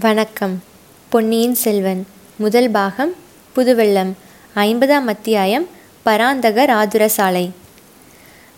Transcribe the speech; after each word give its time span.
வணக்கம். 0.00 0.62
பொன்னியின் 1.08 1.54
செல்வன். 1.54 2.06
முதல் 2.36 2.70
பாகம் 2.70 3.12
புதுவெள்ளம். 3.56 4.12
ஐம்பதாம் 4.56 5.04
அத்தியாயம் 5.06 5.66
பராந்தகர் 6.06 6.70
ராதுரசாலை. 6.70 7.50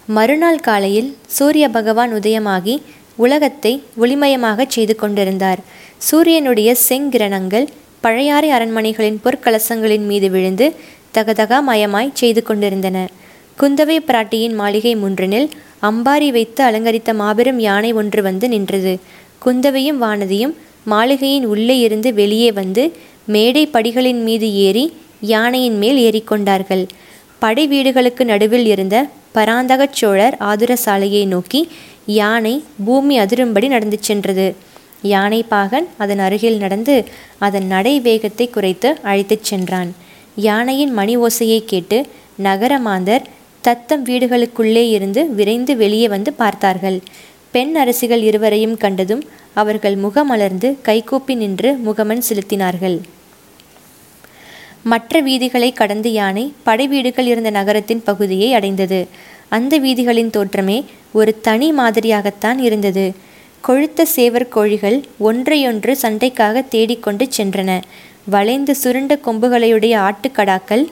மறுநாள் 0.06 0.60
காலையில் 0.60 1.16
சூரிய 1.26 1.68
பகவான் 1.68 2.14
உதயமாகி 2.14 2.82
உலகத்தை 3.16 3.82
ஒளிமயமாகச் 4.00 4.68
செய்து 4.68 4.96
கொண்டிருந்தார். 4.96 5.58
சூரியனுடைய 5.98 6.76
செங்கிரணங்கள் 6.88 7.66
பழையாறை 8.00 8.50
அரண்மனைகளின் 8.50 9.18
பொற்கலசங்களின் 9.24 10.06
மீது 10.06 10.30
விழுந்து 10.30 10.74
தகதகா 11.14 11.60
மயமாய் 11.68 12.10
செய்து 12.12 12.42
கொண்டிருந்தன. 12.42 13.08
குந்தவை 13.60 13.98
பிராட்டியின் 14.00 14.54
மாளிகை 14.54 14.96
முன்றினில் 14.96 15.50
அம்பாரி 15.82 16.28
வைத்து 16.28 16.64
அலங்கரித்த 16.64 17.14
மாபெரும் 17.14 17.58
யானை 17.58 17.92
ஒன்று 17.92 18.22
வந்து 18.22 18.48
நின்றது. 18.48 18.98
குந்தவையும் 19.38 20.02
வானதியும் 20.02 20.54
மாளிகையின் 20.84 21.44
உள்ளே 21.44 21.78
இருந்து 21.78 22.14
வெளியே 22.14 22.52
வந்து 22.52 22.92
மேடை 23.26 23.64
படிகளின் 23.66 24.22
மீது 24.22 24.48
ஏறி 24.54 24.84
யானையின் 25.20 25.78
மேல் 25.78 25.98
ஏறிக்கொண்டார்கள். 26.06 26.84
படை 27.38 27.66
வீடுகளுக்கு 27.66 28.24
நடுவில் 28.24 28.66
இருந்த 28.66 28.96
பராந்தகச் 29.32 29.92
சோழர் 29.92 30.36
ஆதுர 30.50 30.76
சாலையை 30.76 31.26
நோக்கி 31.26 31.68
யானை 32.06 32.54
பூமி 32.84 33.18
அதிரும்படி 33.18 33.68
நடந்து 33.68 33.98
சென்றது. 34.00 34.54
யானை 35.02 35.42
பாகன் 35.42 35.86
அதன் 35.96 36.18
அருகில் 36.18 36.56
நடந்து 36.56 37.04
அதன் 37.38 37.66
நடை 37.66 38.00
வேகத்தை 38.00 38.50
குறைத்து 38.50 38.98
அழைத்துச் 39.02 39.44
சென்றான். 39.44 39.90
யானையின் 40.48 40.92
மணி 40.92 41.14
ஓசையை 41.16 41.60
கேட்டு 41.64 42.06
நகரமாந்தர் 42.42 43.24
தத்தம் 43.60 44.04
வீடுகளுக்குள்ளே 44.06 44.84
இருந்து 44.88 45.20
விரைந்து 45.34 45.76
வெளியே 45.76 46.08
வந்து 46.08 46.32
பார்த்தார்கள். 46.32 46.98
பெண் 47.50 47.74
அரசிகள் 47.76 48.22
இருவரையும் 48.22 48.76
கண்டதும் 48.76 49.22
அவர்கள் 49.54 49.96
முகமலர்ந்து 49.96 50.76
கைகூப்பி 50.82 51.34
நின்று 51.34 51.72
முகமன் 51.74 52.22
செலுத்தினார்கள். 52.28 53.00
மற்ற 54.82 55.22
வீதிகளை 55.22 55.72
கடந்து 55.72 56.12
யானை 56.12 56.52
படை 56.62 56.88
வீடுகள் 56.88 57.26
இருந்த 57.26 57.50
நகரத்தின் 57.50 58.02
பகுதியை 58.02 58.54
அடைந்தது. 58.54 59.08
அந்த 59.48 59.78
வீதிகளின் 59.78 60.30
தோற்றமே 60.30 60.84
ஒரு 61.12 61.40
தனி 61.40 61.72
மாதிரியாகத்தான் 61.72 62.58
இருந்தது. 62.58 63.14
கொழுத்த 63.68 64.02
சேவர் 64.16 64.48
கோழிகள் 64.48 65.04
ஒன்றையொன்று 65.18 65.96
சண்டைக்காக 66.02 66.68
தேடிக்கொண்டு 66.68 67.28
சென்றன. 67.36 67.82
வளைந்து 68.24 68.76
சுருண்ட 68.82 69.18
கொம்புகளையுடைய 69.26 69.94
ஆட்டுக்கடாக்கள் 70.00 70.84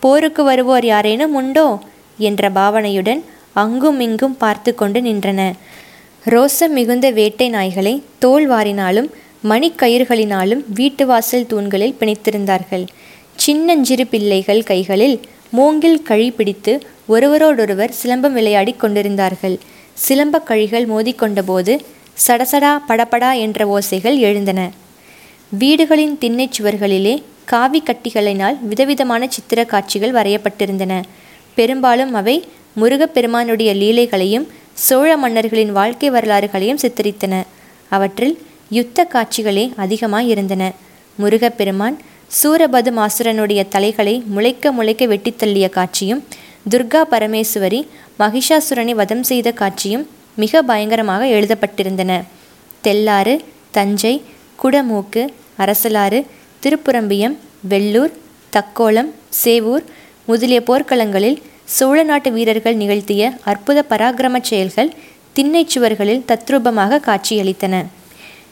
போருக்கு 0.00 0.44
வருவோர் 0.44 0.84
யாரேனும் 0.84 1.34
உண்டோ? 1.34 1.78
என்ற 2.18 2.50
பாவனையுடன் 2.50 3.22
அங்கும் 3.52 4.00
இங்கும் 4.00 4.36
பார்த்து 4.36 4.74
கொண்டு 4.74 5.00
நின்றன. 5.00 5.52
ரோசம் 6.32 6.68
மிகுந்த 6.68 7.10
வேட்டை 7.10 7.50
நாய்களை 7.50 8.02
தோல் 8.18 8.50
வாரினாலும் 8.50 9.08
மணிக்கயிறுகளினாலும் 9.48 10.62
வீட்டு 10.74 11.06
வாசல் 11.06 11.46
தூண்களில் 11.46 11.96
பிணைத்திருந்தார்கள். 12.00 12.86
சின்னஞ்சிறு 13.36 14.06
பிள்ளைகள் 14.06 14.62
கைகளில் 14.62 15.20
மூங்கில் 15.50 16.02
கழி 16.02 16.30
பிடித்து 16.30 16.72
ஒருவரோடொருவர் 17.08 17.94
சிலம்பம் 18.02 18.32
விளையாடி 18.32 18.72
கொண்டிருந்தார்கள். 18.72 19.58
சிலம்ப 20.08 20.42
கழிகள் 20.44 20.86
மோதிக்கொண்டபோது 20.86 21.78
சடசடா 22.26 22.72
படபடா 22.88 23.38
என்ற 23.38 23.66
ஓசைகள் 23.66 24.16
எழுந்தன. 24.16 24.70
வீடுகளின் 25.58 26.18
திண்ணைச் 26.18 26.60
சுவர்களிலே 26.60 27.22
காவி 27.44 27.82
கட்டிகளினால் 27.86 28.58
விதவிதமான 28.62 29.26
சித்திர 29.28 29.64
காட்சிகள் 29.64 30.12
வரையப்பட்டிருந்தன. 30.12 31.02
பெரும்பாலும் 31.54 32.14
அவை 32.14 32.44
முருகப்பெருமானுடைய 32.80 33.74
லீலைகளையும் 33.74 34.46
சோழ 34.76 35.10
மன்னர்களின் 35.16 35.72
வாழ்க்கை 35.72 36.10
வரலாறுகளையும் 36.10 36.80
சித்தரித்தன. 36.82 37.34
அவற்றில் 37.88 38.34
யுத்த 38.68 39.06
காட்சிகளே 39.12 39.72
அதிகமாய் 39.76 40.28
இருந்தன 40.28 40.62
முருகப்பெருமான் 41.18 41.96
சூரபது 42.38 42.90
மாசுரனுடைய 42.90 43.60
தலைகளை 43.68 44.14
முளைக்க 44.26 44.72
முளைக்க 44.72 45.06
வெட்டித்தள்ளிய 45.06 45.68
காட்சியும் 45.68 46.24
துர்கா 46.70 47.02
பரமேஸ்வரி 47.10 47.80
மகிஷாசுரனை 48.18 48.90
வதம் 48.90 49.22
செய்த 49.22 49.48
காட்சியும் 49.52 50.04
மிக 50.36 50.62
பயங்கரமாக 50.62 51.24
எழுதப்பட்டிருந்தன. 51.26 52.12
தெல்லாறு 52.82 53.34
தஞ்சை 53.70 54.14
குடமூக்கு 54.62 55.22
அரசலாறு 55.58 56.20
திருப்புரம்பியம் 56.62 57.36
வெள்ளூர் 57.68 58.12
தக்கோலம் 58.52 59.10
சேவூர் 59.44 59.84
முதலிய 60.26 60.60
போர்க்களங்களில் 60.60 61.38
சோழ 61.64 62.02
நாட்டு 62.02 62.32
வீரர்கள் 62.32 62.74
நிகழ்த்திய 62.74 63.32
அற்புத 63.44 63.84
பராக்கிரம 63.90 64.40
செயல்கள் 64.42 64.92
திண்ணைச் 65.32 65.78
சுவர்களில் 65.78 66.22
தத்ரூபமாக 66.28 67.00
காட்சியளித்தன. 67.00 67.84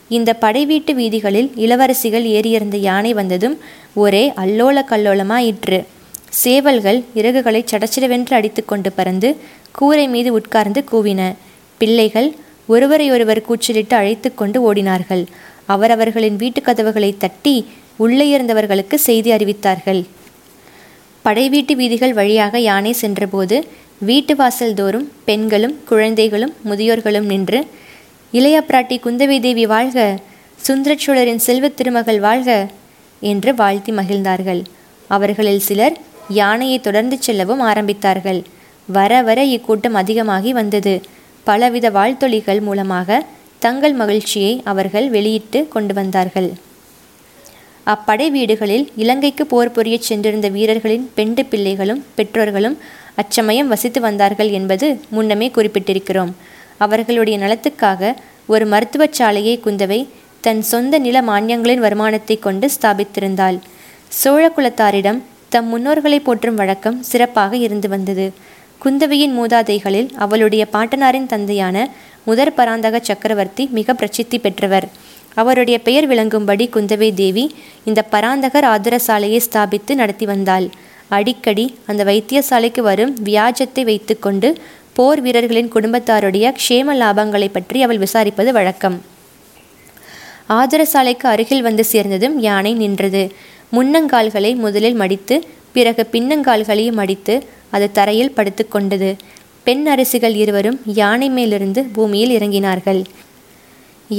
இந்த 0.09 0.34
படைவீட்டு 0.34 0.95
வீதிகளில் 0.95 1.53
இளவரசிகள் 1.56 2.25
ஏறியிருந்த 2.25 2.77
யானை 2.77 3.15
வந்ததும் 3.15 3.59
ஒரே 3.95 4.33
அல்லோல 4.37 4.81
கல்லோலமாயிற்று. 4.91 5.84
சேவல்கள் 6.28 7.05
இறகுகளை 7.15 7.65
சடச்சிடவென்று 7.65 8.34
அடித்துக்கொண்டு 8.34 8.93
பறந்து 8.93 9.37
கூரை 9.73 10.09
மீது 10.09 10.33
உட்கார்ந்து 10.33 10.84
கூவின. 10.93 11.34
பிள்ளைகள் 11.79 12.34
ஒருவரையொருவர் 12.67 13.43
கூச்சலிட்டு 13.43 13.97
அழைத்து 13.97 14.34
கொண்டு 14.34 14.73
ஓடினார்கள். 14.73 15.27
அவரவர்களின் 15.67 16.37
வீட்டுக் 16.37 16.65
கதவுகளை 16.65 17.15
தட்டி 17.19 17.67
உள்ளே 17.97 18.29
இருந்தவர்களுக்கு 18.29 18.99
செய்தி 18.99 19.31
அறிவித்தார்கள். 19.31 20.05
படைவீட்டு 21.22 21.77
வீதிகள் 21.77 22.12
வழியாக 22.12 22.59
யானை 22.59 22.93
சென்றபோது 22.93 23.66
வீட்டு 23.99 24.37
வாசல் 24.37 24.75
தோறும் 24.75 25.12
பெண்களும் 25.25 25.77
குழந்தைகளும் 25.84 26.55
முதியோர்களும் 26.65 27.27
நின்று 27.27 27.66
இளைய 28.33 28.65
பிராட்டி 28.69 28.97
குந்தவை 29.05 29.41
தேவி 29.41 29.66
வாழ்க 29.66 30.19
சுந்தரச்சோழரின் 30.69 31.43
செல்வத் 31.47 31.77
திருமகள் 31.77 32.21
வாழ்க 32.21 32.69
என்று 33.21 33.55
வாழ்த்தி 33.55 33.93
மகிழ்ந்தார்கள். 33.93 34.62
அவர்களில் 35.09 35.59
சிலர் 35.59 35.97
யானையை 36.28 36.81
தொடர்ந்து 36.81 37.16
செல்லவும் 37.21 37.61
ஆரம்பித்தார்கள். 37.61 38.43
வர 38.88 39.22
வர 39.22 39.44
இக்கூட்டம் 39.44 39.93
அதிகமாகி 39.93 40.53
வந்தது. 40.53 41.00
பலவித 41.44 41.91
வாழ்த்தொழிகள் 41.91 42.61
மூலமாக 42.61 43.27
தங்கள் 43.59 43.93
மகிழ்ச்சியை 43.93 44.61
அவர்கள் 44.65 45.11
வெளியிட்டு 45.11 45.69
கொண்டு 45.69 45.94
வந்தார்கள். 45.94 46.50
அப்படை 47.87 48.31
வீடுகளில் 48.31 48.91
இலங்கைக்கு 48.97 49.47
போர் 49.47 49.70
புரியச் 49.70 50.06
சென்றிருந்த 50.09 50.48
வீரர்களின் 50.48 51.10
பெண்டு 51.15 51.44
பிள்ளைகளும் 51.44 52.04
பெற்றோர்களும் 52.15 52.78
அச்சமயம் 53.15 53.69
வசித்து 53.69 54.00
வந்தார்கள் 54.00 54.50
என்பது 54.50 55.00
முன்னமே 55.09 55.48
குறிப்பிட்டிருக்கிறோம். 55.48 56.32
அவர்களுடைய 56.78 57.38
நலத்துக்காக 57.38 58.15
ஒரு 58.47 58.66
மருத்துவச் 58.66 59.12
சாலையை 59.12 59.60
குந்தவை 59.65 60.06
தன் 60.41 60.62
சொந்த 60.62 60.98
நில 60.98 61.20
மானியங்களின் 61.22 61.84
வருமானத்தை 61.87 62.38
கொண்டு 62.38 62.70
ஸ்தாபித்திருந்தாள். 62.81 63.59
சோழ 64.09 64.53
குலத்தாரிடம் 64.56 65.20
தம் 65.49 65.69
முன்னோர்களை 65.69 66.19
போற்றும் 66.19 66.54
வழக்கம் 66.54 67.03
சிறப்பாக 67.03 67.56
இருந்து 67.56 67.88
வந்தது. 67.88 68.32
குந்தவையின் 68.84 69.34
மூதாதைகளில் 69.38 70.10
அவளுடைய 70.14 70.66
பாட்டனாரின் 70.72 71.26
தந்தையான 71.26 71.91
முதற் 72.25 72.54
பராந்தக 72.54 72.99
சக்கரவர்த்தி 73.03 73.69
மிக 73.70 73.94
பிரசித்தி 73.94 74.38
பெற்றவர். 74.38 74.88
அவருடைய 75.34 75.76
பெயர் 75.81 76.06
விளங்கும்படி 76.09 76.65
குந்தவை 76.75 77.15
தேவி 77.15 77.44
இந்த 77.84 78.00
பராந்தகர் 78.10 78.66
ஆதரசாலையை 78.75 79.41
ஸ்தாபித்து 79.47 79.94
நடத்தி 79.94 80.26
வந்தாள். 80.26 80.66
அடிக்கடி 81.09 81.65
அந்த 81.87 82.03
வைத்தியசாலைக்கு 82.04 82.81
வரும் 82.81 83.15
வியாஜத்தை 83.25 83.82
வைத்துக்கொண்டு 83.84 84.50
போர் 84.93 85.20
வீரர்களின் 85.20 85.72
குடும்பத்தாருடைய 85.75 86.47
க்ஷேம 86.60 86.94
லாபங்களை 87.03 87.48
பற்றி 87.53 87.82
அவள் 87.82 87.98
விசாரிப்பது 87.98 88.50
வழக்கம். 88.53 88.97
ஆதரசாலைக்கு 90.48 91.26
அருகில் 91.34 91.62
வந்து 91.62 91.84
சேர்ந்ததும் 91.84 92.37
யானை 92.38 92.72
நின்றது. 92.75 93.22
முன்னங்கால்களை 93.76 94.53
முதலில் 94.56 94.94
மடித்து 94.94 95.37
பிறகு 95.72 96.03
பின்னங்கால்களையும் 96.12 96.99
மடித்து 97.00 97.34
அது 97.70 97.87
தரையில் 97.93 98.34
படுத்துக்கொண்டது. 98.37 99.10
பெண் 99.64 99.84
அரசிகள் 99.87 100.34
இருவரும் 100.34 100.78
யானை 101.00 101.28
மேலிருந்து 101.31 101.82
பூமியில் 101.97 102.34
இறங்கினார்கள். 102.38 103.00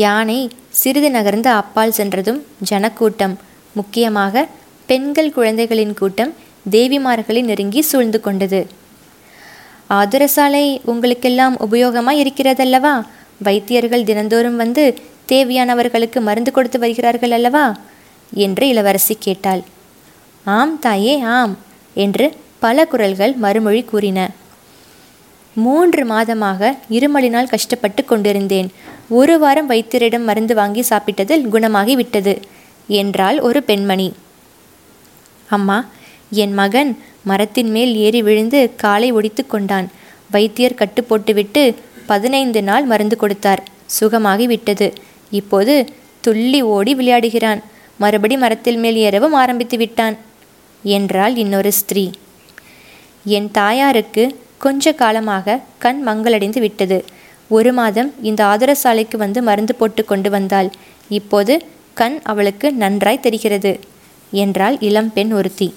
யானை 0.02 0.38
சிறிது 0.70 1.10
நகர்ந்து 1.12 1.50
அப்பால் 1.50 1.92
சென்றதும் 1.92 2.40
ஜனக்கூட்டம். 2.70 3.36
முக்கியமாக 3.74 4.46
பெண்கள் 4.90 5.32
குழந்தைகளின் 5.32 5.94
கூட்டம் 5.94 6.32
தேவிமார்களை 6.72 7.42
நெருங்கி 7.44 7.82
சூழ்ந்து 7.82 8.20
கொண்டது. 8.22 8.62
ஆதுரசாலை 9.90 10.66
உங்களுக்கெல்லாம் 10.86 11.56
உபயோகமாய் 11.60 12.22
இருக்கிறதல்லவா? 12.24 12.94
வைத்தியர்கள் 13.44 14.04
தினந்தோறும் 14.04 14.56
வந்து 14.56 14.84
தேவையானவர்களுக்கு 15.28 16.20
மருந்து 16.20 16.52
கொடுத்து 16.52 16.80
வருகிறார்கள் 16.80 17.32
அல்லவா 17.32 17.66
என்று 18.34 18.68
இளவரசி 18.68 19.16
கேட்டாள். 19.20 19.64
ஆம் 20.46 20.80
தாயே 20.80 21.20
ஆம் 21.38 21.58
என்று 21.94 22.26
பல 22.60 22.86
குரல்கள் 22.86 23.36
மறுமொழி 23.36 23.84
கூறின. 23.84 24.20
மூன்று 25.56 26.04
மாதமாக 26.06 26.72
இருமலினால் 26.90 27.52
கஷ்டப்பட்டு 27.54 28.06
கொண்டிருந்தேன். 28.06 28.72
ஒரு 29.10 29.40
வாரம் 29.40 29.70
வைத்தியரிடம் 29.70 30.24
மருந்து 30.24 30.56
வாங்கி 30.56 30.84
சாப்பிட்டதில் 30.90 31.48
குணமாகி 31.48 31.96
விட்டது 31.96 32.40
என்றாள் 32.88 33.40
ஒரு 33.40 33.64
பெண்மணி. 33.64 34.14
அம்மா 35.50 35.86
என் 36.30 36.54
மகன் 36.54 36.98
மரத்தின் 37.24 37.72
மேல் 37.72 37.96
ஏறி 37.96 38.22
விழுந்து 38.22 38.76
காலை 38.76 39.12
ஒடித்து 39.12 39.48
கொண்டான். 39.48 39.90
வைத்தியர் 40.32 40.74
கட்டு 40.74 41.04
போட்டுவிட்டு 41.04 41.76
பதினைந்து 42.06 42.64
நாள் 42.64 42.84
மருந்து 42.84 43.18
கொடுத்தார். 43.18 43.64
சுகமாகி 44.00 44.46
விட்டது 44.46 44.94
இப்போது 45.32 45.86
துள்ளி 46.22 46.62
ஓடி 46.62 46.96
விளையாடுகிறான். 46.96 47.62
மறுபடி 47.98 48.38
மரத்தில் 48.38 48.78
மேல் 48.78 48.96
ஏறவும் 48.96 49.32
ஆரம்பித்து 49.32 49.78
விட்டான் 49.78 50.18
என்றாள் 50.84 51.36
இன்னொரு 51.36 51.72
ஸ்திரீ. 51.72 52.10
என் 53.24 53.52
தாயாருக்கு 53.52 54.40
கொஞ்ச 54.58 54.94
காலமாக 54.94 55.60
கண் 55.78 56.08
மங்களடைந்து 56.08 56.60
விட்டது. 56.60 57.06
ஒரு 57.56 57.72
மாதம் 57.80 58.10
இந்த 58.30 58.42
ஆதரசாலைக்கு 58.52 59.18
வந்து 59.24 59.40
மருந்து 59.48 59.74
போட்டு 59.76 60.02
கொண்டு 60.12 60.30
வந்தாள். 60.36 60.70
இப்போது 61.18 61.54
கண் 62.00 62.18
அவளுக்கு 62.32 62.68
நன்றாய் 62.84 63.24
தெரிகிறது 63.26 63.72
என்றாள் 64.34 64.76
இளம்பெண் 64.90 65.32
ஒருத்தி. 65.40 65.68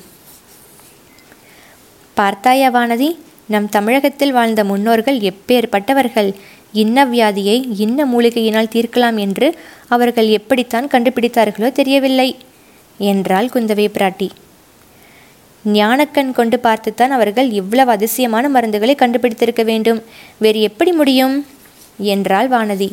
பார்த்தாயா 2.17 2.69
வானதி 2.77 3.09
நம் 3.55 3.69
தமிழகத்தில் 3.69 4.37
வாழ்ந்த 4.37 4.61
முன்னோர்கள் 4.71 5.19
எப்பேற்பட்டவர்கள்? 5.31 6.31
இன்ன 6.83 7.05
வியாதியை 7.13 7.57
இன்ன 7.85 8.07
மூலிகையினால் 8.13 8.73
தீர்க்கலாம் 8.75 9.19
என்று 9.25 9.49
அவர்கள் 9.95 10.29
எப்படித்தான் 10.39 10.91
கண்டுபிடித்தார்களோ 10.95 11.69
தெரியவில்லை 11.79 12.29
என்றாள் 13.11 13.53
குந்தவை 13.55 13.87
பிராட்டி. 13.97 14.29
ஞானக்கண் 15.65 16.33
கொண்டு 16.39 16.57
பார்த்துத்தான் 16.67 17.13
அவர்கள் 17.17 17.49
இவ்வளவு 17.61 17.91
அதிசயமான 17.97 18.49
மருந்துகளை 18.55 18.95
கண்டுபிடித்திருக்க 19.03 19.63
வேண்டும். 19.71 20.01
வேறு 20.45 20.61
எப்படி 20.71 20.93
முடியும்? 20.93 21.37
என்றாள் 21.99 22.49
வானதி. 22.49 22.91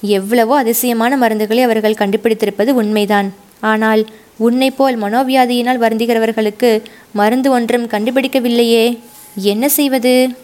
எவ்வளவோ 0.00 0.56
அதிசயமான 0.56 1.16
மருந்துகளை 1.16 1.62
அவர்கள் 1.62 1.94
கண்டுபிடித்திருப்பது 1.94 2.68
உண்மைதான். 2.68 3.32
ஆனால் 3.60 4.08
உன்னை 4.36 4.70
போல் 4.70 5.02
மனோவியாதியினால் 5.02 5.82
வருந்துகிறவர்களுக்கு 5.82 6.82
மருந்து 7.12 7.50
ஒன்றும் 7.50 7.88
கண்டுபிடிக்கவில்லையே. 7.88 8.98
என்ன 9.34 9.68
செய்வது? 9.68 10.36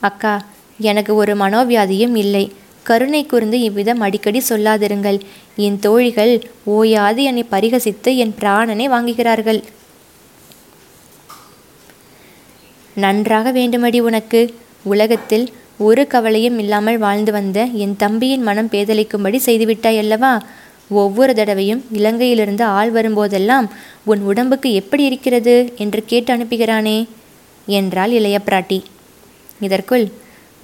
அக்கா 0.00 0.44
எனக்கு 0.78 1.14
ஒரு 1.14 1.36
மனோவியாதியும் 1.36 2.14
இல்லை. 2.14 2.52
கருணை 2.82 3.26
கூர்ந்து 3.26 3.60
இவ்விதம் 3.60 4.00
அடிக்கடி 4.00 4.42
சொல்லாதிருங்கள். 4.48 5.20
என் 5.56 5.78
தோழிகள் 5.78 6.44
ஓயாது 6.64 7.22
என்னை 7.22 7.44
பரிகசித்து 7.50 8.16
என் 8.16 8.34
பிராணனை 8.40 8.88
வாங்குகிறார்கள். 8.88 9.62
நன்றாக 13.00 13.52
வேண்டுமடி 13.52 13.98
உனக்கு. 14.00 14.40
உலகத்தில் 14.84 15.46
ஒரு 15.78 16.02
கவலையும் 16.06 16.58
இல்லாமல் 16.58 16.98
வாழ்ந்து 16.98 17.32
வந்த 17.32 17.58
என் 17.82 17.94
தம்பியின் 17.96 18.42
மனம் 18.42 18.70
பேதலிக்கும்படி 18.72 19.38
செய்துவிட்டாய் 19.46 19.98
அல்லவா? 19.98 20.32
ஒவ்வொரு 20.92 21.32
தடவையும் 21.34 21.82
இலங்கையிலிருந்து 21.94 22.64
ஆள் 22.78 22.92
வரும்போதெல்லாம் 22.92 23.66
உன் 24.04 24.22
உடம்புக்கு 24.22 24.68
எப்படி 24.72 25.04
இருக்கிறது? 25.04 25.54
என்று 25.76 26.00
கேட்டு 26.06 26.30
அனுப்புகிறானே. 26.34 26.98
என்றாள் 27.66 28.10
இளைய 28.10 28.38
பிராட்டி. 28.46 28.78
இதற்குள் 29.60 30.04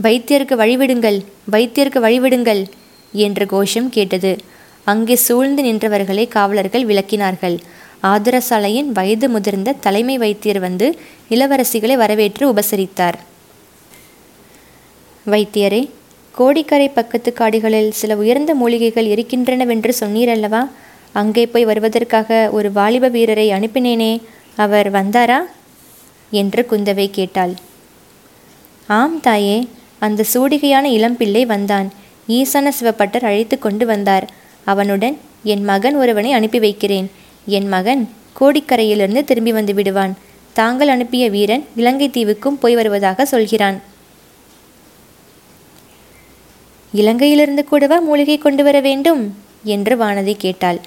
வைத்தியருக்கு 0.03 0.55
வழிவிடுங்கள் 0.63 1.19
வைத்தியருக்கு 1.53 2.01
வழிவிடுங்கள் 2.07 2.63
என்ற 3.13 3.47
கோஷம் 3.47 3.91
கேட்டது. 3.91 4.33
அங்கே 4.87 5.17
சூழ்ந்து 5.27 5.63
நின்றவர்களை 5.63 6.25
காவலர்கள் 6.29 6.87
விளக்கினார்கள். 6.87 7.57
ஆதரசாலையின் 8.03 8.85
வயது 8.85 9.29
முதிர்ந்த 9.29 9.73
தலைமை 9.73 10.19
வைத்தியர் 10.19 10.59
வந்து 10.59 10.99
இளவரசிகளை 11.31 11.95
வரவேற்று 11.95 12.53
உபசரித்தார். 12.53 13.15
வைத்தியரே 15.31 15.91
கோடிக்கரை 16.33 16.89
பக்கத்து 16.89 17.33
காடுகளில் 17.33 17.93
சில 17.93 18.17
உயர்ந்த 18.17 18.55
மூலிகைகள் 18.55 19.07
இருக்கின்றனவென்று 19.07 19.93
சொன்னீரல்லவா 20.01 20.71
அங்கே 21.13 21.47
போய் 21.47 21.65
வருவதற்காக 21.65 22.49
ஒரு 22.53 22.73
வாலிப 22.73 23.09
வீரரை 23.09 23.51
அனுப்பினேனே 23.51 24.23
அவர் 24.57 24.91
வந்தாரா? 24.91 25.39
என்று 26.31 26.67
குந்தவை 26.71 27.11
கேட்டாள். 27.11 27.55
ஆம் 28.87 29.21
தாயே 29.21 29.69
அந்த 29.99 30.25
சூடிகையான 30.35 30.89
இளம்பிள்ளை 30.89 31.47
வந்தான். 31.47 31.93
ஈசன 32.29 32.73
சிவப்பட்டர் 32.81 33.25
அழைத்து 33.25 33.59
கொண்டு 33.59 33.87
வந்தார். 33.87 34.31
அவனுடன் 34.65 35.19
என் 35.43 35.65
மகன் 35.65 35.97
ஒருவனை 35.97 36.33
அனுப்பி 36.33 36.59
வைக்கிறேன். 36.59 37.11
என் 37.47 37.69
மகன் 37.69 38.09
கோடிக்கரையிலிருந்து 38.41 39.25
திரும்பி 39.25 39.53
வந்து 39.53 39.75
விடுவான். 39.75 40.17
தாங்கள் 40.53 40.89
அனுப்பிய 40.89 41.31
வீரன் 41.31 41.65
இலங்கை 41.77 42.09
தீவுக்கும் 42.09 42.59
போய் 42.61 42.75
வருவதாக 42.75 43.25
சொல்கிறான். 43.25 43.81
இலங்கையிலிருந்து 46.95 47.65
கூடவா 47.65 47.99
மூலிகை 48.01 48.39
கொண்டு 48.39 48.63
வர 48.63 48.81
வேண்டும்? 48.81 49.37
என்று 49.65 49.97
வானதி 49.97 50.35
கேட்டாள். 50.37 50.81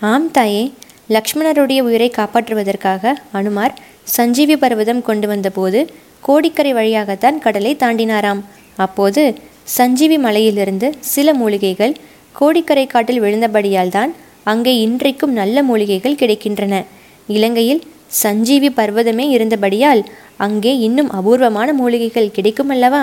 ஆம் 0.00 0.30
தாயே 0.30 0.72
லக்ஷ்மணருடைய 1.08 1.80
உயிரை 1.80 2.12
காப்பாற்றுவதற்காக 2.16 3.12
அனுமார் 3.32 3.78
சஞ்சீவி 4.02 4.56
பர்வதம் 4.56 5.02
கொண்டு 5.02 5.26
வந்தபோது 5.26 5.92
கோடிக்கரை 6.20 6.72
வழியாகத்தான் 6.72 7.38
கடலை 7.38 7.76
தாண்டினாராம். 7.76 8.40
அப்போது 8.76 9.38
சஞ்சீவி 9.62 10.18
மலையிலிருந்து 10.18 10.94
சில 11.00 11.34
மூலிகைகள் 11.34 11.96
கோடிக்கரை 12.32 12.86
காட்டில் 12.86 13.22
விழுந்தபடியால் 13.22 13.88
தான் 13.88 14.12
அங்கே 14.44 14.72
இன்றைக்கும் 14.78 15.32
நல்ல 15.32 15.62
மூலிகைகள் 15.62 16.20
கிடைக்கின்றன. 16.22 16.84
இலங்கையில் 17.26 17.82
சஞ்சீவி 18.06 18.68
பர்வதமே 18.68 19.26
இருந்தபடியால் 19.36 20.02
அங்கே 20.36 20.72
இன்னும் 20.78 21.10
அபூர்வமான 21.10 21.72
மூலிகைகள் 21.72 22.34
கிடைக்கும் 22.36 22.68
அல்லவா 22.68 23.02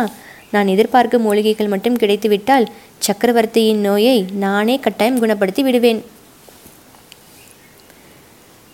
நான் 0.51 0.67
எதிர்பார்க்கும் 0.67 1.21
மூலிகைகள் 1.21 1.67
மட்டும் 1.67 1.97
கிடைத்துவிட்டால் 1.97 2.65
சக்கரவர்த்தியின் 2.97 3.79
நோயை 3.79 4.25
நானே 4.45 4.75
கட்டாயம் 4.79 5.21
குணப்படுத்தி 5.23 5.61
விடுவேன். 5.61 6.01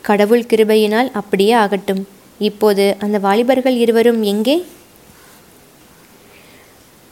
கடவுள் 0.02 0.48
கிருபையினால் 0.52 1.10
அப்படியே 1.12 1.52
ஆகட்டும். 1.52 2.02
இப்போது 2.40 2.96
அந்த 3.00 3.18
வாலிபர்கள் 3.20 3.78
இருவரும் 3.78 4.22
எங்கே? 4.24 4.66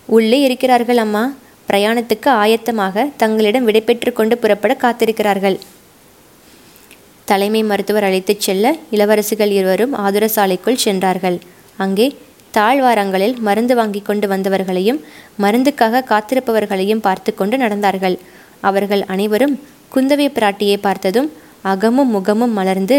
உள்ளே 0.09 0.39
இருக்கிறார்கள் 0.41 0.97
அம்மா. 0.97 1.23
பிரயாணத்துக்கு 1.69 2.29
ஆயத்தமாக 2.43 3.05
தங்களிடம் 3.17 3.67
விடைபெற்று 3.67 4.13
கொண்டு 4.13 4.37
புறப்பட 4.37 4.73
காத்திருக்கிறார்கள். 4.83 5.57
தலைமை 7.25 7.63
மருத்துவர் 7.63 8.03
அழைத்துச் 8.03 8.43
செல்ல 8.45 8.75
இளவரசிகள் 8.91 9.51
இருவரும் 9.59 9.93
ஆதுரசாலைக்குள் 10.05 10.83
சென்றார்கள். 10.85 11.37
அங்கே 11.77 12.07
தாழ்வாரங்களில் 12.57 13.35
மருந்து 13.39 13.75
வாங்கி 13.75 14.01
கொண்டு 14.01 14.27
வந்தவர்களையும் 14.27 14.99
மருந்துக்காக 15.43 16.03
காத்திருப்பவர்களையும் 16.11 17.01
பார்த்து 17.07 17.31
கொண்டு 17.33 17.57
நடந்தார்கள். 17.57 18.17
அவர்கள் 18.61 19.03
அனைவரும் 19.13 19.55
குந்தவை 19.95 20.27
பிராட்டியை 20.37 20.77
பார்த்ததும் 20.77 21.31
அகமும் 21.61 22.09
முகமும் 22.09 22.53
மலர்ந்து 22.53 22.97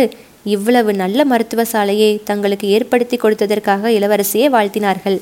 இவ்வளவு 0.55 0.91
நல்ல 0.95 1.25
மருத்துவ 1.25 1.65
சாலையை 1.65 2.11
தங்களுக்கு 2.25 2.67
ஏற்படுத்தி 2.69 3.17
கொடுத்ததற்காக 3.17 3.89
இளவரசியை 3.99 4.49
வாழ்த்தினார்கள். 4.57 5.19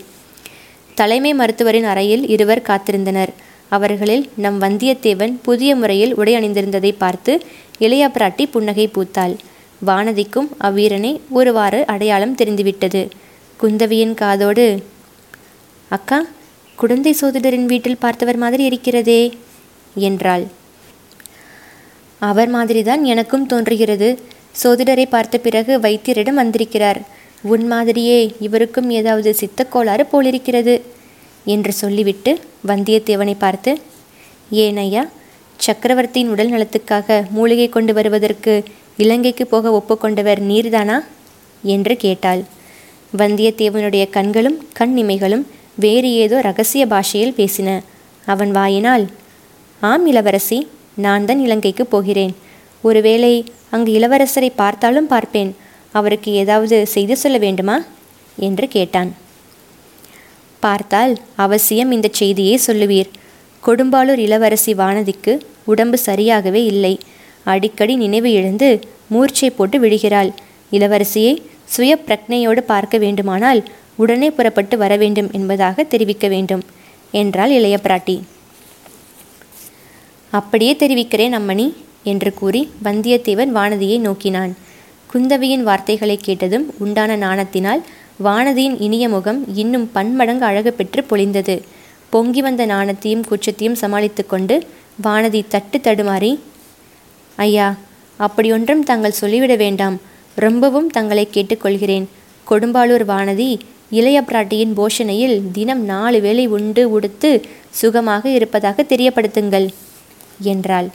தலைமை 0.95 1.35
மருத்துவரின் 1.35 1.85
அறையில் 1.85 2.29
இருவர் 2.29 2.67
காத்திருந்தனர். 2.67 3.33
அவர்களில் 3.69 4.31
நம் 4.37 4.61
வந்தியத்தேவன் 4.63 5.35
புதிய 5.43 5.77
முறையில் 5.77 6.15
உடை 6.15 6.35
அணிந்திருந்ததை 6.35 6.95
பார்த்து 6.99 7.43
இளைய 7.79 8.11
பிராட்டி 8.15 8.45
புன்னகை 8.51 8.91
பூத்தாள். 8.95 9.35
வானதிக்கும் 9.87 10.49
அவ்வீரனை 10.61 11.21
ஒருவாறு 11.31 11.87
அடையாளம் 11.87 12.35
தெரிந்துவிட்டது. 12.35 13.09
குந்தவியின் 13.63 14.15
காதோடு 14.15 14.67
அக்கா 15.89 16.27
குழந்தை 16.77 17.17
சோதிடரின் 17.21 17.65
வீட்டில் 17.65 17.97
பார்த்தவர் 17.97 18.37
மாதிரி 18.37 18.65
இருக்கிறதே 18.65 19.33
என்றாள். 19.95 20.45
அவர் 22.19 22.49
மாதிரிதான் 22.49 23.05
எனக்கும் 23.05 23.47
தோன்றுகிறது. 23.47 24.09
சோதிடரை 24.63 25.07
பார்த்த 25.09 25.39
பிறகு 25.39 25.79
வைத்தியரிடம் 25.79 26.41
வந்திருக்கிறார். 26.41 27.01
உன் 27.53 27.67
மாதிரியே 27.67 28.19
இவருக்கும் 28.41 28.91
ஏதாவது 28.91 29.31
சித்தக்கோளாறு 29.41 30.05
போலிருக்கிறது 30.11 30.75
என்று 31.45 31.73
சொல்லிவிட்டு 31.73 32.33
வந்தியத்தேவனை 32.67 33.35
பார்த்து 33.39 33.73
ஏன் 34.51 34.77
ஐயா 34.77 35.03
சக்கரவர்த்தியின் 35.61 36.31
உடல் 36.31 36.53
நலத்துக்காக 36.53 37.17
மூலிகை 37.31 37.69
கொண்டு 37.69 37.93
வருவதற்கு 37.95 38.55
இலங்கைக்கு 38.97 39.45
போக 39.47 39.71
ஒப்புக்கொண்டவர் 39.73 40.41
நீர்தானா? 40.43 40.97
என்று 41.63 41.95
கேட்டாள். 41.97 42.43
வந்தியத்தேவனுடைய 43.17 44.05
கண்களும் 44.11 44.59
கண் 44.73 44.95
இமைகளும் 44.99 45.45
வேறு 45.75 46.09
ஏதோ 46.15 46.41
ரகசிய 46.41 46.87
பாஷையில் 46.87 47.37
பேசின. 47.37 47.69
அவன் 48.27 48.51
வாயினால் 48.51 49.05
ஆம் 49.81 50.07
இளவரசி 50.07 50.59
நான் 50.95 51.25
தான் 51.25 51.41
இலங்கைக்கு 51.41 51.87
போகிறேன். 51.87 52.35
ஒருவேளை 52.83 53.33
அங்கு 53.71 53.93
இளவரசரை 53.99 54.51
பார்த்தாலும் 54.57 55.07
பார்ப்பேன். 55.07 55.51
அவருக்கு 55.95 56.31
ஏதாவது 56.43 56.77
செய்து 56.87 57.15
சொல்ல 57.17 57.39
வேண்டுமா? 57.39 57.77
என்று 58.39 58.67
கேட்டான். 58.69 59.11
பார்த்தால் 60.63 61.13
அவசியம் 61.45 61.91
இந்த 61.91 62.09
செய்தியை 62.13 62.55
சொல்லுவீர். 62.67 63.11
கொடும்பாளூர் 63.63 64.23
இளவரசி 64.27 64.73
வானதிக்கு 64.75 65.33
உடம்பு 65.65 65.99
சரியாகவே 66.07 66.63
இல்லை. 66.73 66.95
அடிக்கடி 67.45 67.95
நினைவு 67.97 68.31
இழந்து 68.33 68.69
மூர்ச்சை 69.09 69.51
போட்டு 69.51 69.79
விழுகிறாள் 69.79 70.31
இளவரசியை 70.73 71.33
சுய 71.65 71.93
பிரக்னையோடு 72.07 72.61
பார்க்க 72.73 72.99
வேண்டுமானால் 72.99 73.61
உடனே 73.97 74.29
புறப்பட்டு 74.31 74.77
வர 74.79 74.93
வேண்டும் 74.97 75.29
என்பதாக 75.33 75.85
தெரிவிக்க 75.93 76.27
வேண்டும் 76.29 76.63
என்றாள் 77.13 77.51
இளைய 77.51 77.77
பிராட்டி. 77.83 78.17
அப்படியே 80.33 80.73
தெரிவிக்கிறேன் 80.77 81.35
அம்மணி 81.39 81.67
என்று 82.03 82.31
கூறி 82.35 82.63
வந்தியத்தேவன் 82.85 83.53
வானதியை 83.59 83.99
நோக்கினான். 83.99 84.55
குந்தவியின் 85.15 85.65
வார்த்தைகளை 85.67 86.15
கேட்டதும் 86.23 86.65
உண்டான 86.79 87.17
நாணத்தினால் 87.17 87.83
வானதியின் 88.27 88.77
இனிய 88.87 89.09
முகம் 89.09 89.41
இன்னும் 89.55 89.85
பன்மடங்கு 89.93 90.45
அழகு 90.45 90.73
பெற்று 90.73 91.03
பொழிந்தது. 91.11 91.57
பொங்கி 92.13 92.41
வந்த 92.47 92.63
நாணத்தையும் 92.67 93.23
குற்றத்தையும் 93.29 93.79
சமாளித்து 93.83 94.27
கொண்டு 94.27 94.57
வானதி 95.05 95.41
தட்டு 95.49 95.79
தடுமாறி 95.79 96.33
ஐயா 97.37 97.69
அப்படியொன்றும் 98.19 98.85
தாங்கள் 98.91 99.19
சொல்லிவிட 99.21 99.55
வேண்டாம். 99.65 99.97
ரொம்பவும் 100.47 100.91
தங்களை 100.91 101.29
கேட்டுக்கொள்கிறேன். 101.33 102.07
கொடும்பாளூர் 102.51 103.07
வானதி 103.15 103.51
இளைய 103.91 104.21
பிராட்டியின் 104.29 104.77
போஷணையில் 104.79 105.37
தினம் 105.53 105.85
நாலு 105.95 106.21
வேளை 106.21 106.47
உண்டு 106.59 106.85
உடுத்து 106.91 107.31
சுகமாக 107.81 108.25
இருப்பதாக 108.29 108.83
தெரியப்படுத்துங்கள் 108.83 109.69
என்றாள். 110.53 110.89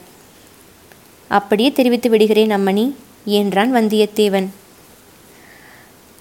அப்படியே 1.28 1.72
தெரிவித்து 1.72 2.10
விடுகிறேன் 2.10 2.56
அம்மணி. 2.58 2.88
என்றான் 3.32 3.76
வந்தியத்தேவன். 3.76 4.48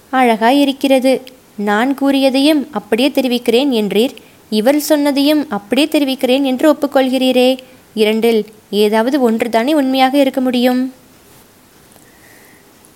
அழகாய் 0.09 0.59
இருக்கிறது 0.59 1.21
நான் 1.55 1.97
கூறியதையும் 2.01 2.67
அப்படியே 2.71 3.11
தெரிவிக்கிறேன் 3.11 3.71
என்றீர். 3.71 4.15
இவர் 4.49 4.75
சொன்னதையும் 4.75 5.45
அப்படியே 5.49 5.87
தெரிவிக்கிறேன் 5.87 6.43
என்று 6.43 6.73
ஒப்புக்கொள்கிறீரே. 6.73 7.57
இரண்டில் 7.93 8.45
ஏதாவது 8.69 9.31
ஒன்றுதானே 9.31 9.71
உண்மையாக 9.73 10.17
இருக்க 10.17 10.41
முடியும்? 10.41 10.93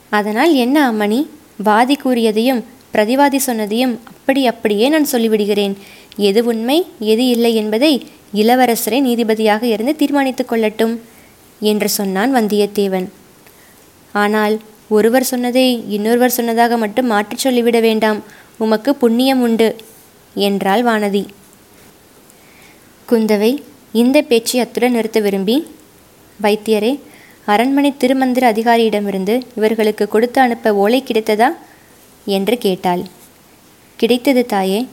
அதனால் 0.10 0.53
என்ன 0.53 0.91
அம்மணி? 0.91 1.27
வாதி 1.63 1.98
கூறியதையும் 2.05 2.63
பிரதிவாதி 2.93 3.39
சொன்னதையும் 3.46 3.98
அப்படி 4.03 4.48
அப்படியே 4.48 4.89
நான் 4.89 5.08
சொல்லிவிடுகிறேன். 5.12 5.74
எது 6.17 6.46
உண்மை 6.46 6.86
எது 7.00 7.27
இல்லை 7.27 7.55
என்பதை 7.55 8.05
இளவரசரை 8.36 9.01
நீதிபதியாக 9.01 9.63
இருந்து 9.63 9.96
தீர்மானித்துக் 9.96 10.51
கொள்ளட்டும் 10.51 10.98
என்று 11.60 11.89
சொன்னான் 11.89 12.36
வந்தியத்தேவன். 12.36 13.05
ஆனால் 14.13 14.55
ஒருவர் 14.89 15.24
சொன்னதை 15.24 15.84
இன்னொருவர் 15.88 16.36
சொன்னதாக 16.38 16.77
மட்டும் 16.77 17.05
மாற்றிச் 17.05 17.43
சொல்லிவிட 17.46 17.79
வேண்டாம். 17.79 18.20
உமக்கு 18.58 18.96
புண்ணியம் 18.96 19.41
உண்டு 19.41 19.75
என்றாள் 20.36 20.84
வானதி. 20.84 21.24
குந்தவை 23.08 23.51
இந்த 23.91 24.22
பேச்சை 24.22 24.60
அத்துடன் 24.60 24.91
நிறுத்த 24.91 25.20
விரும்பி 25.20 25.55
வைத்தியரே 26.39 27.00
அரண்மனை 27.46 27.93
திருமந்திர 28.00 28.43
அதிகாரியிடமிருந்து 28.53 29.41
இவர்களுக்கு 29.55 30.08
கொடுத்து 30.08 30.41
அனுப்ப 30.41 30.75
ஓலை 30.75 31.03
கிடைத்ததா? 31.08 31.50
என்று 32.25 32.58
கேட்டாள். 32.58 33.03
கிடைத்தது 34.00 34.46
தாயே 34.46 34.88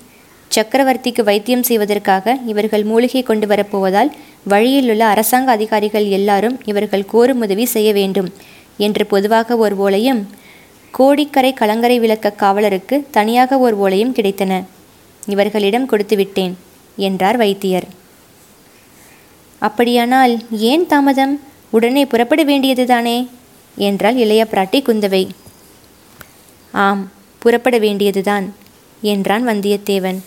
சக்கரவர்த்திக்கு 0.50 1.22
வைத்தியம் 1.22 1.62
செய்வதற்காக 1.62 2.38
இவர்கள் 2.46 2.84
மூலிகை 2.84 3.22
கொண்டு 3.22 3.46
வரப்போவதால் 3.46 4.10
வழியிலுள்ள 4.44 5.04
அரசாங்க 5.04 5.50
அதிகாரிகள் 5.50 6.06
எல்லாரும் 6.08 6.60
இவர்கள் 6.64 7.04
கோரும் 7.04 7.40
உதவி 7.40 7.64
செய்ய 7.64 7.92
வேண்டும். 7.92 8.28
என்று 8.86 9.04
பொதுவாக 9.06 9.56
ஒரு 9.56 9.74
ஓலையும் 9.86 10.20
கோடிக்கரை 10.94 11.50
கலங்கரை 11.52 11.96
விளக்க 11.98 12.36
காவலருக்கு 12.42 12.96
தனியாக 13.16 13.58
ஒரு 13.58 13.76
ஓலையும் 13.84 14.16
கிடைத்தன. 14.16 14.52
இவர்களிடம் 15.26 15.90
கொடுத்து 15.90 16.16
விட்டேன் 16.16 16.54
என்றார் 16.98 17.38
வைத்தியர். 17.42 17.86
அப்படியானால் 19.62 20.34
ஏன் 20.70 20.86
தாமதம்? 20.86 21.34
உடனே 21.70 22.02
புறப்பட 22.12 22.42
வேண்டியதுதானே 22.44 23.18
என்றாள் 23.76 24.16
இளைய 24.16 24.42
பிராட்டி 24.52 24.78
குந்தவை. 24.86 25.24
ஆம் 26.74 27.02
புறப்பட 27.42 27.76
வேண்டியதுதான் 27.78 28.46
என்றான் 29.12 29.44
வந்தியத்தேவன். 29.48 30.18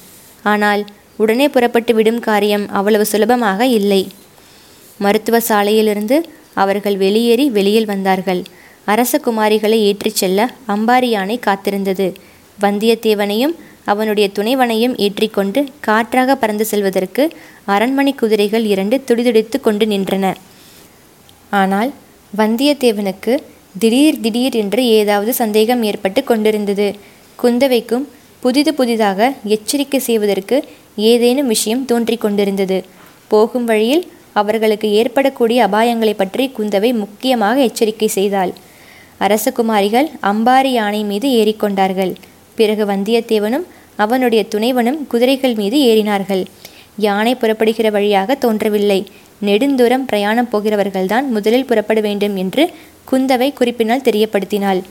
ஆனால் 0.44 0.84
உடனே 1.22 1.48
புறப்பட்டு 1.56 1.94
விடும் 1.94 2.22
காரியம் 2.28 2.66
அவ்வளவு 2.70 3.06
சுலபமாக 3.06 3.66
இல்லை. 3.80 4.02
மருத்துவ 4.98 5.38
சாலையிலிருந்து 5.50 6.18
அவர்கள் 6.54 6.98
வெளியேறி 6.98 7.50
வெளியில் 7.50 7.86
வந்தார்கள். 7.86 8.44
அரச 8.86 9.20
குமாரிகளை 9.26 9.78
ஏற்றிச் 9.90 10.16
செல்ல 10.16 10.50
அம்பாரி 10.68 11.10
யானை 11.10 11.40
காத்திருந்தது. 11.46 12.16
வந்தியத்தேவனையும் 12.62 13.56
அவனுடைய 13.86 14.30
துணைவனையும் 14.34 14.98
ஏற்றிக்கொண்டு 14.98 15.68
காற்றாக 15.80 16.36
பறந்து 16.36 16.66
செல்வதற்கு 16.66 17.24
அரண்மனை 17.66 18.14
குதிரைகள் 18.14 18.66
இரண்டு 18.66 19.04
துடிதுடித்து 19.04 19.60
கொண்டு 19.62 19.86
நின்றன. 19.86 20.36
ஆனால் 21.50 21.92
வந்தியத்தேவனுக்கு 22.38 23.34
திடீர் 23.80 24.20
திடீர் 24.20 24.54
என்று 24.54 24.86
ஏதாவது 24.86 25.34
சந்தேகம் 25.34 25.84
ஏற்பட்டு 25.84 26.24
கொண்டிருந்தது. 26.24 26.96
குந்தவைக்கும் 27.44 28.06
புதிது 28.40 28.74
புதிதாக 28.74 29.34
எச்சரிக்கை 29.44 30.00
செய்வதற்கு 30.00 30.64
ஏதேனும் 30.96 31.48
விஷயம் 31.48 31.86
தோன்றிக் 31.86 32.22
கொண்டிருந்தது. 32.22 32.84
போகும் 33.28 33.66
வழியில் 33.66 34.04
அவர்களுக்கு 34.34 34.88
ஏற்படக்கூடிய 35.00 35.60
அபாயங்களை 35.68 36.14
பற்றி 36.14 36.46
குந்தவை 36.58 36.92
முக்கியமாக 37.02 37.58
எச்சரிக்கை 37.62 38.10
செய்தாள். 38.18 38.54
அரசகுமாரிகள் 39.20 40.08
அம்பாரி 40.32 40.72
யானை 40.80 41.02
மீது 41.04 41.28
ஏறிக்கொண்டார்கள். 41.40 42.14
பிறகு 42.56 42.84
வந்தியத்தேவனும் 42.86 43.66
அவனுடைய 43.96 44.42
துணைவனும் 44.54 45.00
குதிரைகள் 45.08 45.56
மீது 45.56 45.78
ஏறினார்கள். 45.90 46.44
யானை 47.06 47.34
புறப்படுகிற 47.36 47.88
வழியாக 47.92 48.36
தோன்றவில்லை. 48.36 49.00
நெடுந்தூரம் 49.48 50.06
பிரயாணம் 50.10 50.50
போகிறவர்கள்தான் 50.52 51.26
முதலில் 51.28 51.68
புறப்பட 51.70 52.00
வேண்டும் 52.02 52.36
என்று 52.36 52.64
குந்தவை 53.12 53.50
குறிப்பினால் 53.54 54.06
தெரியப்படுத்தினாள். 54.08 54.82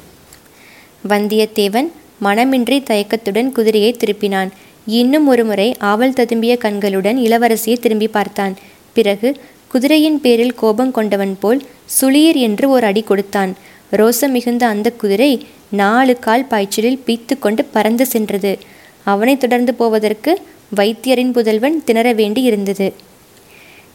வந்தியத்தேவன் 1.08 1.88
மனமின்றி 2.24 2.76
தயக்கத்துடன் 2.90 3.48
குதிரையை 3.52 3.92
திருப்பினான். 3.92 4.50
இன்னும் 4.98 5.26
ஒருமுறை 5.32 5.66
ஆவல் 5.90 6.16
ததும்பிய 6.18 6.54
கண்களுடன் 6.64 7.18
இளவரசியை 7.26 7.76
திரும்பி 7.84 8.08
பார்த்தான். 8.08 8.54
பிறகு 8.92 9.36
குதிரையின் 9.68 10.20
பேரில் 10.20 10.54
கோபம் 10.54 10.90
கொண்டவன் 10.90 11.36
போல் 11.40 11.62
சுளீர் 12.00 12.34
என்று 12.34 12.70
ஒரு 12.70 12.86
அடி 12.86 13.02
கொடுத்தான். 13.02 13.56
ரோசம் 13.92 14.28
மிகுந்த 14.28 14.66
அந்த 14.66 14.90
குதிரை 14.90 15.46
நாலு 15.68 16.18
கால் 16.18 16.44
பாய்ச்சலில் 16.44 17.02
பீத்து 17.06 17.38
கொண்டு 17.38 17.64
பறந்து 17.64 18.06
சென்றது. 18.06 18.58
அவனை 19.04 19.36
தொடர்ந்து 19.36 19.74
போவதற்கு 19.74 20.40
வைத்தியரின் 20.76 21.32
புதல்வன் 21.32 21.84
திணற 21.84 22.12
வேண்டி 22.12 22.42
இருந்தது. 22.42 22.92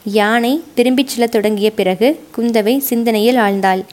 யானை 0.03 0.61
திரும்பிச் 0.73 1.07
செல்லத் 1.07 1.31
தொடங்கிய 1.31 1.71
பிறகு 1.71 2.19
குந்தவை 2.37 2.77
சிந்தனையில் 2.77 3.35
ஆழ்ந்தாள். 3.35 3.83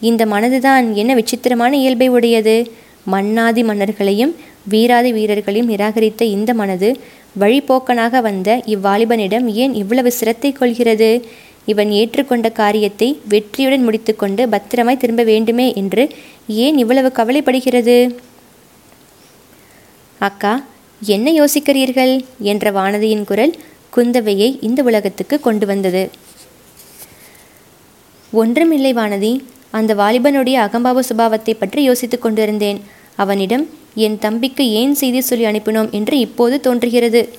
இந்த 0.00 0.26
மனதுதான் 0.26 0.92
என்ன 0.92 1.14
விசித்திரமான 1.14 1.76
இயல்பை 1.76 2.08
உடையது? 2.08 2.72
மன்னாதி 3.06 3.62
மன்னர்களையும் 3.62 4.36
வீராதி 4.68 5.12
வீரர்களையும் 5.12 5.70
நிராகரித்த 5.70 6.22
இந்த 6.22 6.54
மனது 6.54 7.00
வழிபோக்கனாக 7.38 8.20
வந்த 8.20 8.62
இவ்வாலிபனிடம் 8.66 9.46
ஏன் 9.54 9.74
இவ்வளவு 9.74 10.12
சிரத்தை 10.12 10.52
கொள்கிறது? 10.52 11.24
இவன் 11.66 11.90
ஏற்றுக்கொண்ட 11.90 12.52
காரியத்தை 12.52 13.20
வெற்றியுடன் 13.28 13.84
முடித்துக்கொண்டு 13.84 14.48
பத்திரமாய் 14.48 14.96
திரும்ப 14.96 15.22
வேண்டுமே 15.22 15.72
என்று 15.74 16.08
ஏன் 16.46 16.78
இவ்வளவு 16.78 17.12
கவலைப்படுகிறது? 17.18 18.16
அக்கா 20.18 20.64
என்ன 21.02 21.30
யோசிக்கிறீர்கள்? 21.30 22.24
என்ற 22.38 22.72
வானதியின் 22.72 23.24
குரல் 23.24 23.54
குந்தவையை 23.96 24.58
இந்த 24.60 24.82
உலகத்துக்கு 24.82 25.40
கொண்டு 25.40 25.66
வந்தது. 25.66 26.10
ஒன்றுமில்லை 28.32 28.94
வானதி 28.94 29.42
அந்த 29.70 29.94
வாலிபனுடைய 29.94 30.56
அகம்பாவ 30.66 31.00
சுபாவத்தை 31.00 31.54
பற்றி 31.54 31.82
யோசித்துக் 31.82 32.22
கொண்டிருந்தேன். 32.22 32.82
அவனிடம் 33.16 33.68
என் 33.94 34.18
தம்பிக்கு 34.18 34.70
ஏன் 34.70 34.94
செய்தி 34.94 35.20
சொல்லி 35.20 35.44
அனுப்பினோம் 35.44 35.90
என்று 35.90 36.18
இப்போது 36.18 36.60
தோன்றுகிறது. 36.60 37.38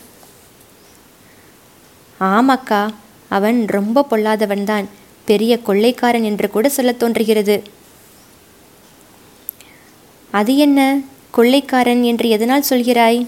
ஆமாக்கா 2.20 2.90
அவன் 3.28 3.66
ரொம்ப 3.68 4.06
பொல்லாதவன்தான். 4.10 4.86
பெரிய 5.26 5.60
கொள்ளைக்காரன் 5.60 6.24
என்று 6.24 6.50
கூட 6.50 6.70
சொல்ல 6.70 6.92
தோன்றுகிறது. 6.92 7.64
அது 10.32 10.58
என்ன? 10.58 11.00
கொள்ளைக்காரன் 11.32 12.04
என்று 12.04 12.30
எதனால் 12.30 12.64
சொல்கிறாய்? 12.70 13.28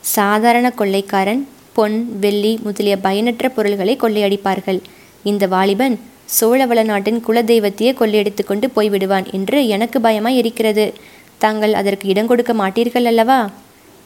சாதாரண 0.00 0.70
கொள்ளைக்காரன் 0.70 1.48
பொன் 1.72 2.18
வெள்ளி 2.18 2.58
முதலிய 2.62 2.96
பயனற்ற 2.96 3.48
பொருள்களை 3.48 3.96
கொள்ளையடிப்பார்கள். 3.96 4.80
இந்த 5.22 5.46
வாலிபன் 5.46 6.00
சோழவள 6.38 6.80
நாட்டின் 6.84 7.24
குலதெய்வத்தையே 7.26 7.90
கொள்ளையடித்து 7.94 8.44
கொண்டு 8.44 8.66
போய்விடுவான் 8.76 9.26
என்று 9.32 9.58
எனக்கு 9.66 9.98
பயமாய் 9.98 10.38
இருக்கிறது. 10.40 10.92
தாங்கள் 11.38 11.74
அதற்கு 11.74 12.08
இடம் 12.08 12.26
கொடுக்க 12.26 12.52
மாட்டீர்கள் 12.52 13.04
அல்லவா? 13.04 13.50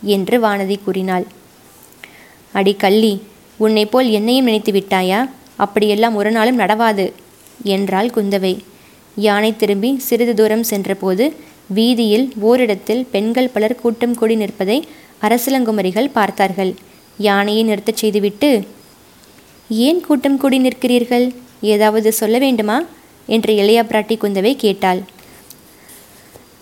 என்று 0.03 0.37
வானதி 0.41 0.77
கூறினாள். 0.85 1.27
அடி 2.53 2.75
கள்ளி 2.75 3.23
உன்னை 3.57 3.87
போல் 3.87 4.09
என்னையும் 4.11 4.45
நினைத்து 4.45 4.73
விட்டாயா? 4.73 5.21
அப்படியெல்லாம் 5.57 6.15
ஒரு 6.15 6.31
நாளும் 6.31 6.59
நடவாது 6.59 7.13
என்றாள் 7.63 8.11
குந்தவை. 8.17 8.55
யானை 9.17 9.57
திரும்பி 9.57 9.91
சிறிது 9.99 10.35
தூரம் 10.35 10.63
சென்றபோது 10.63 11.25
வீதியில் 11.67 12.27
ஓரிடத்தில் 12.41 13.07
பெண்கள் 13.11 13.49
பலர் 13.49 13.81
கூட்டம் 13.83 14.15
கூடி 14.15 14.35
நிற்பதை 14.35 14.79
அரசலங்குமரிகள் 15.21 16.11
பார்த்தார்கள். 16.13 16.75
யானையை 17.19 17.63
நிறுத்தச் 17.65 18.01
செய்துவிட்டு 18.03 18.51
ஏன் 19.69 20.01
கூட்டம் 20.01 20.39
கூடி 20.39 20.59
நிற்கிறீர்கள்? 20.59 21.27
ஏதாவது 21.65 22.13
சொல்ல 22.13 22.39
வேண்டுமா? 22.39 22.79
என்று 23.29 23.53
இளைய 23.55 23.81
பிராட்டி 23.83 24.17
குந்தவை 24.17 24.53
கேட்டாள். 24.57 25.01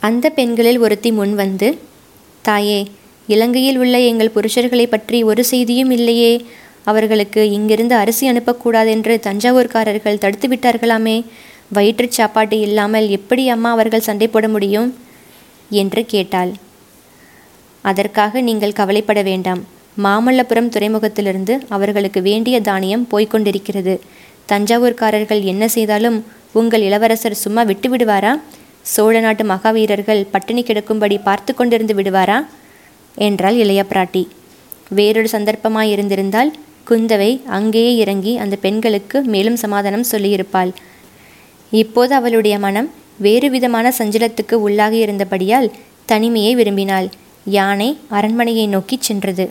அந்த 0.00 0.26
பெண்களில் 0.30 0.78
ஒருத்தி 0.78 1.12
முன் 1.12 1.34
வந்து 1.34 1.68
தாயே 2.42 2.80
இலங்கையில் 3.26 3.78
உள்ள 3.78 3.96
எங்கள் 4.00 4.34
புருஷர்களை 4.34 4.86
பற்றி 4.86 5.18
ஒரு 5.22 5.44
செய்தியும் 5.44 5.90
இல்லையே. 5.90 6.32
அவர்களுக்கு 6.84 7.50
இங்கிருந்து 7.50 7.94
அரிசி 7.94 8.30
அனுப்பக்கூடாதென்று 8.30 9.14
தஞ்சாவூர்காரர்கள் 9.20 10.18
தடுத்து 10.18 10.48
விட்டார்களாமே. 10.48 11.16
வயிற்றுச் 11.68 12.10
சாப்பாடு 12.10 12.56
இல்லாமல் 12.60 13.08
எப்படி 13.08 13.48
அம்மா 13.48 13.70
அவர்கள் 13.70 14.00
சண்டை 14.00 14.26
போட 14.28 14.48
முடியும்? 14.48 14.88
என்று 15.70 16.06
கேட்டாள். 16.06 16.52
அதற்காக 17.84 18.40
நீங்கள் 18.40 18.72
கவலைப்பட 18.72 19.22
வேண்டாம். 19.22 19.62
மாமல்லபுரம் 20.02 20.68
துறைமுகத்திலிருந்து 20.68 21.54
அவர்களுக்கு 21.68 22.20
வேண்டிய 22.22 22.60
தானியம் 22.60 23.08
போய்க்கொண்டிருக்கிறது 23.12 23.94
தஞ்சாவூர்காரர்கள் 24.52 25.42
என்ன 25.42 25.68
செய்தாலும் 25.68 26.18
உங்கள் 26.52 26.80
இளவரசர் 26.80 27.42
சும்மா 27.44 27.62
விட்டு 27.62 27.88
விடுவாரா 27.96 28.32
சோழ 28.92 29.20
நாட்டு 29.20 29.44
மகாவீரர்கள் 29.44 30.26
பட்டினி 30.30 30.62
கிடக்கும்படி 30.62 31.18
பார்த்து 31.18 31.52
கொண்டிருந்து 31.58 31.94
விடுவாரா? 31.98 32.38
என்றாள் 33.14 33.56
இளைய 33.56 33.84
பிராட்டி. 33.90 34.22
வேறொரு 34.88 35.28
சந்தர்ப்பமாய் 35.28 35.90
இருந்திருந்தால் 35.90 36.50
குந்தவை 36.90 37.30
அங்கேயே 37.46 37.96
இறங்கி 37.96 38.36
அந்த 38.36 38.56
பெண்களுக்கு 38.56 39.18
மேலும் 39.22 39.56
சமாதானம் 39.56 40.08
சொல்லியிருப்பாள். 40.10 40.72
இப்போது 41.72 42.14
அவளுடைய 42.14 42.58
மனம் 42.58 42.88
வேறு 43.18 43.50
விதமான 43.50 43.86
சஞ்சலத்துக்கு 43.98 44.54
உள்ளாகி 44.66 44.98
இருந்தபடியால் 44.98 45.68
தனிமையை 46.04 46.54
விரும்பினாள். 46.54 47.08
யானை 47.44 47.98
அரண்மனையை 48.08 48.66
நோக்கிச் 48.66 49.02
சென்றது. 49.02 49.46